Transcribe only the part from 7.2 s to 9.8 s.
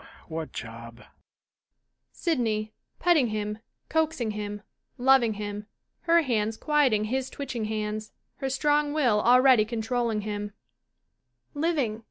twitching hands, her strong will already